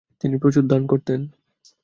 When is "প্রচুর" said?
0.37-0.63